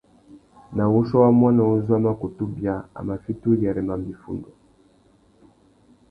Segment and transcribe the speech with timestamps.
[0.75, 4.49] Nà wuchiô wa muaná uzu a mà kutu bia, a mà fiti uyêrê mamba iffundu.